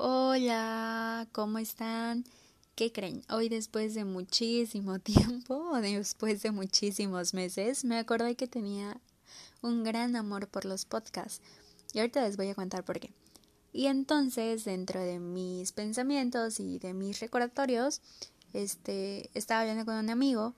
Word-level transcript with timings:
Hola, 0.00 1.26
¿cómo 1.32 1.58
están? 1.58 2.24
¿Qué 2.76 2.92
creen? 2.92 3.24
Hoy 3.30 3.48
después 3.48 3.94
de 3.94 4.04
muchísimo 4.04 4.98
tiempo 5.00 5.76
después 5.80 6.40
de 6.40 6.52
muchísimos 6.52 7.34
meses 7.34 7.84
me 7.84 7.98
acordé 7.98 8.36
que 8.36 8.46
tenía 8.46 9.00
un 9.60 9.82
gran 9.82 10.14
amor 10.14 10.46
por 10.46 10.66
los 10.66 10.84
podcasts 10.84 11.42
y 11.92 11.98
ahorita 11.98 12.22
les 12.22 12.36
voy 12.36 12.48
a 12.48 12.54
contar 12.54 12.84
por 12.84 13.00
qué. 13.00 13.10
Y 13.72 13.86
entonces, 13.86 14.64
dentro 14.64 15.00
de 15.00 15.18
mis 15.18 15.72
pensamientos 15.72 16.60
y 16.60 16.78
de 16.78 16.94
mis 16.94 17.18
recordatorios, 17.18 18.00
este, 18.52 19.30
estaba 19.34 19.62
hablando 19.62 19.84
con 19.84 19.96
un 19.96 20.10
amigo 20.10 20.54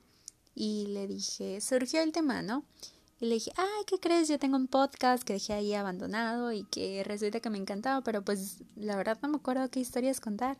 y 0.54 0.88
le 0.88 1.06
dije, 1.06 1.62
surgió 1.62 2.02
el 2.02 2.12
tema, 2.12 2.42
¿no? 2.42 2.62
Y 3.20 3.26
le 3.26 3.34
dije, 3.34 3.52
ay, 3.56 3.84
¿qué 3.86 3.98
crees? 3.98 4.28
Yo 4.28 4.38
tengo 4.38 4.56
un 4.56 4.66
podcast 4.66 5.22
que 5.24 5.34
dejé 5.34 5.52
ahí 5.52 5.74
abandonado 5.74 6.52
y 6.52 6.64
que 6.64 7.04
resulta 7.04 7.40
que 7.40 7.50
me 7.50 7.58
encantaba, 7.58 8.00
pero 8.00 8.24
pues 8.24 8.62
la 8.76 8.96
verdad 8.96 9.18
no 9.20 9.28
me 9.28 9.36
acuerdo 9.36 9.70
qué 9.70 9.78
historias 9.78 10.20
contar. 10.20 10.58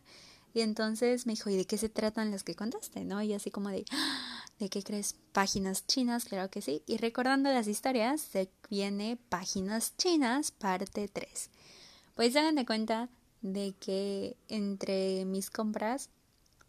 Y 0.53 0.61
entonces 0.61 1.25
me 1.25 1.33
dijo, 1.33 1.49
¿y 1.49 1.57
de 1.57 1.65
qué 1.65 1.77
se 1.77 1.89
tratan 1.89 2.29
las 2.29 2.43
que 2.43 2.55
contaste? 2.55 3.03
¿No? 3.03 3.19
Y 3.23 3.33
así 3.33 3.49
como 3.49 3.69
de, 3.69 3.83
ah, 3.91 4.45
¿de 4.59 4.69
qué 4.69 4.83
crees? 4.83 5.15
Páginas 5.31 5.87
chinas, 5.87 6.25
claro 6.25 6.51
que 6.51 6.61
sí. 6.61 6.83
Y 6.85 6.97
recordando 6.97 7.51
las 7.51 7.67
historias, 7.67 8.21
se 8.21 8.49
viene 8.69 9.17
Páginas 9.29 9.97
Chinas, 9.97 10.51
parte 10.51 11.07
3. 11.07 11.49
Pues 12.13 12.35
hagan 12.35 12.55
de 12.55 12.65
cuenta 12.67 13.09
de 13.41 13.73
que 13.79 14.35
entre 14.49 15.25
mis 15.25 15.49
compras, 15.49 16.09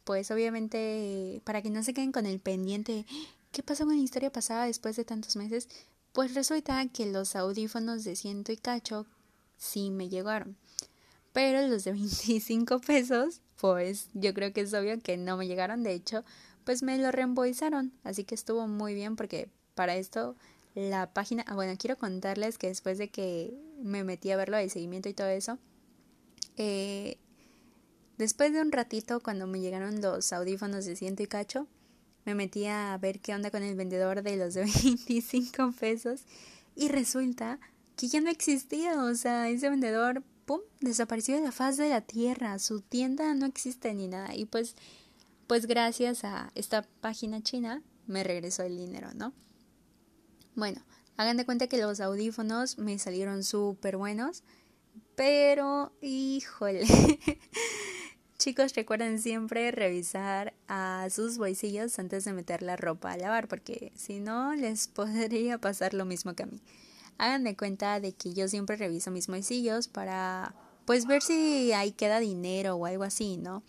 pues 0.04 0.30
obviamente, 0.30 1.42
para 1.44 1.60
que 1.60 1.68
no 1.68 1.82
se 1.82 1.92
queden 1.92 2.12
con 2.12 2.24
el 2.24 2.40
pendiente, 2.40 3.04
¿Qué 3.52 3.62
pasó 3.62 3.84
con 3.84 3.94
la 3.94 4.02
historia 4.02 4.32
pasada 4.32 4.64
después 4.64 4.96
de 4.96 5.04
tantos 5.04 5.36
meses? 5.36 5.68
Pues 6.12 6.34
resulta 6.34 6.88
que 6.88 7.04
los 7.04 7.36
audífonos 7.36 8.02
de 8.02 8.16
ciento 8.16 8.50
y 8.50 8.56
cacho 8.56 9.06
sí 9.58 9.90
me 9.90 10.08
llegaron. 10.08 10.56
Pero 11.34 11.68
los 11.68 11.84
de 11.84 11.92
25 11.92 12.80
pesos, 12.80 13.42
pues 13.60 14.08
yo 14.14 14.32
creo 14.32 14.54
que 14.54 14.62
es 14.62 14.72
obvio 14.72 14.98
que 15.00 15.18
no 15.18 15.36
me 15.36 15.46
llegaron. 15.46 15.82
De 15.82 15.92
hecho, 15.92 16.24
pues 16.64 16.82
me 16.82 16.96
lo 16.96 17.12
reembolsaron. 17.12 17.92
Así 18.04 18.24
que 18.24 18.34
estuvo 18.34 18.66
muy 18.68 18.94
bien 18.94 19.16
porque 19.16 19.50
para 19.74 19.96
esto 19.96 20.34
la 20.74 21.12
página... 21.12 21.44
Ah, 21.46 21.54
bueno, 21.54 21.74
quiero 21.78 21.98
contarles 21.98 22.56
que 22.56 22.68
después 22.68 22.96
de 22.96 23.10
que 23.10 23.54
me 23.82 24.02
metí 24.02 24.30
a 24.30 24.36
verlo 24.38 24.56
de 24.56 24.70
seguimiento 24.70 25.10
y 25.10 25.14
todo 25.14 25.28
eso, 25.28 25.58
eh, 26.56 27.18
después 28.16 28.54
de 28.54 28.62
un 28.62 28.72
ratito 28.72 29.20
cuando 29.20 29.46
me 29.46 29.60
llegaron 29.60 30.00
los 30.00 30.32
audífonos 30.32 30.86
de 30.86 30.96
ciento 30.96 31.22
y 31.22 31.26
cacho, 31.26 31.66
me 32.24 32.34
metí 32.34 32.66
a 32.66 32.96
ver 32.98 33.20
qué 33.20 33.34
onda 33.34 33.50
con 33.50 33.62
el 33.62 33.74
vendedor 33.74 34.22
de 34.22 34.36
los 34.36 34.54
de 34.54 34.62
25 34.62 35.72
pesos 35.72 36.24
y 36.74 36.88
resulta 36.88 37.58
que 37.96 38.08
ya 38.08 38.20
no 38.20 38.30
existía, 38.30 39.02
o 39.02 39.14
sea, 39.14 39.48
ese 39.48 39.68
vendedor, 39.68 40.22
¡pum!, 40.46 40.60
desapareció 40.80 41.34
de 41.36 41.42
la 41.42 41.52
faz 41.52 41.76
de 41.76 41.88
la 41.88 42.00
tierra, 42.00 42.58
su 42.58 42.80
tienda 42.80 43.34
no 43.34 43.46
existe 43.46 43.92
ni 43.94 44.08
nada 44.08 44.34
y 44.34 44.46
pues, 44.46 44.76
pues 45.46 45.66
gracias 45.66 46.24
a 46.24 46.50
esta 46.54 46.82
página 47.00 47.42
china 47.42 47.82
me 48.06 48.24
regresó 48.24 48.62
el 48.62 48.76
dinero, 48.76 49.08
¿no? 49.14 49.32
Bueno, 50.54 50.82
hagan 51.16 51.36
de 51.36 51.44
cuenta 51.44 51.66
que 51.66 51.78
los 51.78 52.00
audífonos 52.00 52.78
me 52.78 52.98
salieron 52.98 53.44
súper 53.44 53.96
buenos, 53.96 54.42
pero, 55.14 55.92
híjole, 56.00 56.84
Chicos, 58.42 58.74
recuerden 58.74 59.20
siempre 59.20 59.70
revisar 59.70 60.52
a 60.66 61.06
sus 61.10 61.38
bolsillos 61.38 61.96
antes 62.00 62.24
de 62.24 62.32
meter 62.32 62.60
la 62.60 62.74
ropa 62.74 63.12
a 63.12 63.16
lavar, 63.16 63.46
porque 63.46 63.92
si 63.94 64.18
no 64.18 64.52
les 64.56 64.88
podría 64.88 65.58
pasar 65.58 65.94
lo 65.94 66.04
mismo 66.04 66.34
que 66.34 66.42
a 66.42 66.46
mí. 66.46 66.60
Hagan 67.18 67.44
de 67.44 67.56
cuenta 67.56 68.00
de 68.00 68.14
que 68.14 68.34
yo 68.34 68.48
siempre 68.48 68.74
reviso 68.74 69.12
mis 69.12 69.28
bolsillos 69.28 69.86
para 69.86 70.56
pues 70.86 71.06
ver 71.06 71.22
si 71.22 71.72
ahí 71.72 71.92
queda 71.92 72.18
dinero 72.18 72.74
o 72.74 72.84
algo 72.84 73.04
así, 73.04 73.36
¿no? 73.36 73.62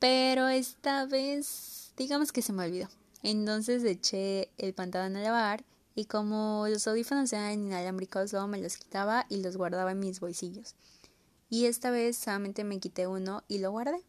Pero 0.00 0.48
esta 0.48 1.06
vez, 1.06 1.92
digamos 1.96 2.32
que 2.32 2.42
se 2.42 2.52
me 2.52 2.64
olvidó. 2.64 2.88
Entonces 3.22 3.84
eché 3.84 4.50
el 4.58 4.74
pantalón 4.74 5.14
a 5.14 5.22
lavar 5.22 5.62
y 5.94 6.06
como 6.06 6.66
los 6.68 6.88
audífonos 6.88 7.32
eran 7.32 7.52
inalámbricos, 7.52 8.32
luego 8.32 8.48
me 8.48 8.58
los 8.58 8.76
quitaba 8.76 9.26
y 9.28 9.40
los 9.40 9.56
guardaba 9.56 9.92
en 9.92 10.00
mis 10.00 10.18
bolsillos. 10.18 10.74
Y 11.50 11.66
esta 11.66 11.90
vez 11.90 12.16
solamente 12.16 12.62
me 12.62 12.78
quité 12.78 13.08
uno 13.08 13.42
y 13.48 13.58
lo 13.58 13.72
guardé. 13.72 14.02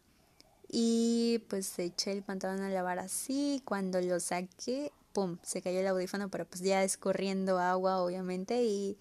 Y 0.68 1.44
pues 1.48 1.76
eché 1.78 2.12
el 2.12 2.22
pantalón 2.22 2.62
a 2.62 2.70
lavar 2.70 3.00
así. 3.00 3.60
Cuando 3.64 4.00
lo 4.00 4.20
saqué, 4.20 4.92
¡pum! 5.12 5.38
Se 5.42 5.60
cayó 5.60 5.80
el 5.80 5.88
audífono, 5.88 6.30
pero 6.30 6.46
pues 6.46 6.62
ya 6.62 6.84
escurriendo 6.84 7.58
agua, 7.58 8.00
obviamente. 8.00 8.62
Y 8.62 8.96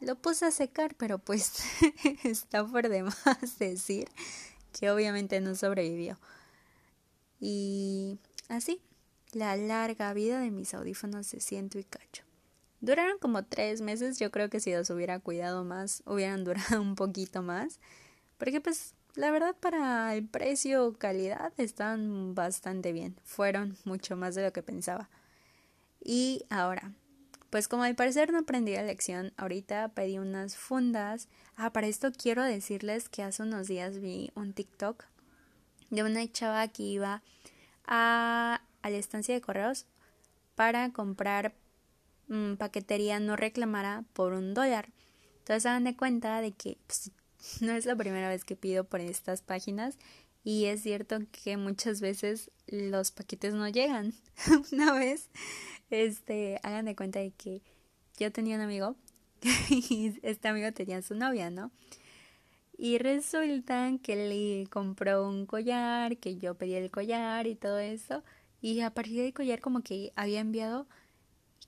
lo 0.00 0.16
puse 0.16 0.46
a 0.46 0.50
secar, 0.50 0.94
pero 0.96 1.18
pues 1.18 1.52
está 2.24 2.66
por 2.66 2.88
demás 2.88 3.16
decir 3.58 4.08
que 4.72 4.90
obviamente 4.90 5.40
no 5.40 5.54
sobrevivió. 5.54 6.18
Y 7.38 8.18
así, 8.48 8.80
la 9.32 9.56
larga 9.56 10.12
vida 10.14 10.40
de 10.40 10.50
mis 10.50 10.74
audífonos 10.74 11.30
de 11.30 11.40
ciento 11.40 11.78
y 11.78 11.84
cacho. 11.84 12.24
Duraron 12.82 13.16
como 13.18 13.44
tres 13.44 13.80
meses, 13.80 14.18
yo 14.18 14.32
creo 14.32 14.50
que 14.50 14.58
si 14.58 14.72
los 14.72 14.90
hubiera 14.90 15.20
cuidado 15.20 15.62
más, 15.62 16.02
hubieran 16.04 16.42
durado 16.44 16.82
un 16.82 16.96
poquito 16.96 17.40
más. 17.40 17.78
Porque 18.38 18.60
pues 18.60 18.94
la 19.14 19.30
verdad 19.30 19.54
para 19.58 20.14
el 20.16 20.26
precio 20.26 20.92
calidad 20.98 21.52
están 21.58 22.34
bastante 22.34 22.92
bien. 22.92 23.16
Fueron 23.24 23.78
mucho 23.84 24.16
más 24.16 24.34
de 24.34 24.42
lo 24.42 24.52
que 24.52 24.64
pensaba. 24.64 25.08
Y 26.04 26.44
ahora, 26.50 26.90
pues 27.50 27.68
como 27.68 27.84
al 27.84 27.94
parecer 27.94 28.32
no 28.32 28.40
aprendí 28.40 28.74
la 28.74 28.82
lección, 28.82 29.32
ahorita 29.36 29.90
pedí 29.90 30.18
unas 30.18 30.56
fundas. 30.56 31.28
Ah, 31.54 31.72
para 31.72 31.86
esto 31.86 32.10
quiero 32.10 32.42
decirles 32.42 33.08
que 33.08 33.22
hace 33.22 33.44
unos 33.44 33.68
días 33.68 34.00
vi 34.00 34.32
un 34.34 34.54
TikTok 34.54 35.04
de 35.90 36.02
una 36.02 36.26
chava 36.32 36.66
que 36.66 36.82
iba 36.82 37.22
a, 37.86 38.60
a 38.82 38.90
la 38.90 38.96
estancia 38.96 39.34
de 39.34 39.40
correos 39.40 39.86
para 40.56 40.90
comprar 40.90 41.54
Mm, 42.32 42.54
paquetería 42.54 43.20
no 43.20 43.36
reclamara 43.36 44.04
por 44.14 44.32
un 44.32 44.54
dólar. 44.54 44.88
Entonces 45.40 45.66
hagan 45.66 45.84
de 45.84 45.94
cuenta 45.94 46.40
de 46.40 46.52
que 46.52 46.78
pues, 46.86 47.10
no 47.60 47.72
es 47.72 47.84
la 47.84 47.94
primera 47.94 48.30
vez 48.30 48.46
que 48.46 48.56
pido 48.56 48.84
por 48.84 49.00
estas 49.00 49.42
páginas 49.42 49.98
y 50.42 50.64
es 50.64 50.82
cierto 50.82 51.18
que 51.30 51.58
muchas 51.58 52.00
veces 52.00 52.50
los 52.66 53.10
paquetes 53.10 53.52
no 53.52 53.68
llegan. 53.68 54.14
Una 54.72 54.94
vez, 54.94 55.28
este, 55.90 56.58
hagan 56.62 56.86
de 56.86 56.96
cuenta 56.96 57.18
de 57.18 57.32
que 57.32 57.60
yo 58.18 58.32
tenía 58.32 58.56
un 58.56 58.62
amigo 58.62 58.96
y 59.68 60.18
este 60.22 60.48
amigo 60.48 60.72
tenía 60.72 61.02
su 61.02 61.14
novia, 61.14 61.50
¿no? 61.50 61.70
Y 62.78 62.96
resulta 62.96 63.92
que 64.02 64.16
le 64.16 64.70
compró 64.70 65.28
un 65.28 65.44
collar, 65.44 66.16
que 66.16 66.38
yo 66.38 66.54
pedí 66.54 66.76
el 66.76 66.90
collar 66.90 67.46
y 67.46 67.56
todo 67.56 67.78
eso. 67.78 68.24
Y 68.62 68.80
a 68.80 68.94
partir 68.94 69.20
del 69.20 69.34
collar 69.34 69.60
como 69.60 69.82
que 69.82 70.14
había 70.16 70.40
enviado 70.40 70.88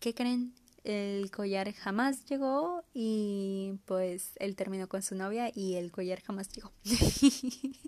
¿qué 0.05 0.13
creen? 0.13 0.53
El 0.83 1.31
collar 1.31 1.73
jamás 1.73 2.27
llegó 2.27 2.85
y 2.93 3.79
pues 3.87 4.33
él 4.37 4.55
terminó 4.55 4.87
con 4.87 5.01
su 5.01 5.15
novia 5.15 5.51
y 5.55 5.77
el 5.77 5.91
collar 5.91 6.21
jamás 6.21 6.51
llegó. 6.51 6.73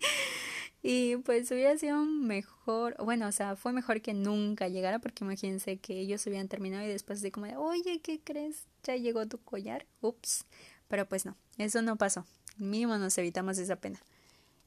y 0.82 1.16
pues 1.16 1.50
hubiera 1.50 1.77
sido 1.77 2.03
mejor, 2.06 2.97
bueno, 3.04 3.28
o 3.28 3.32
sea, 3.32 3.54
fue 3.54 3.75
mejor 3.75 4.00
que 4.00 4.15
nunca 4.15 4.69
llegara 4.69 4.99
porque 4.99 5.25
imagínense 5.25 5.77
que 5.77 6.00
ellos 6.00 6.27
hubieran 6.27 6.49
terminado 6.49 6.87
y 6.87 6.88
después 6.88 7.21
de 7.21 7.31
como 7.31 7.44
de, 7.44 7.59
oye, 7.59 8.00
¿qué 8.00 8.19
crees? 8.25 8.65
Ya 8.83 8.97
llegó 8.97 9.27
tu 9.27 9.37
collar. 9.37 9.84
Ups. 10.00 10.47
Pero 10.88 11.06
pues 11.06 11.27
no, 11.27 11.37
eso 11.59 11.83
no 11.83 11.97
pasó. 11.97 12.25
Mínimo 12.56 12.97
nos 12.97 13.19
evitamos 13.19 13.59
esa 13.59 13.77
pena. 13.77 14.00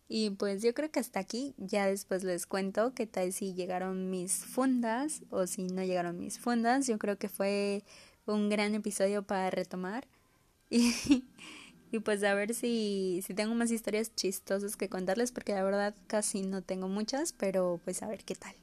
Y 0.09 0.31
pues 0.31 0.63
yo 0.63 0.73
creo 0.73 0.91
que 0.91 0.99
hasta 0.99 1.19
aquí 1.19 1.53
ya 1.57 1.85
después 1.85 2.23
les 2.23 2.47
cuento 2.47 2.93
qué 2.95 3.05
tal 3.05 3.31
si 3.31 3.53
llegaron 3.53 4.09
mis 4.09 4.33
fundas 4.43 5.21
o 5.29 5.45
si 5.47 5.67
no 5.67 5.83
llegaron 5.83 6.19
mis 6.19 6.39
fundas. 6.39 6.87
Yo 6.87 6.97
creo 6.97 7.17
que 7.19 7.29
fue 7.29 7.83
un 8.25 8.49
gran 8.49 8.75
episodio 8.75 9.23
para 9.23 9.49
retomar. 9.51 10.07
Y, 10.71 10.93
y 11.91 11.99
pues 11.99 12.23
a 12.23 12.35
ver 12.35 12.53
si, 12.53 13.23
si 13.25 13.33
tengo 13.33 13.55
más 13.55 13.71
historias 13.71 14.13
chistosas 14.15 14.75
que 14.75 14.87
contarles 14.89 15.31
porque 15.31 15.53
la 15.53 15.63
verdad 15.63 15.95
casi 16.07 16.43
no 16.43 16.61
tengo 16.61 16.87
muchas, 16.87 17.33
pero 17.33 17.81
pues 17.83 18.03
a 18.03 18.07
ver 18.07 18.23
qué 18.23 18.35
tal. 18.35 18.55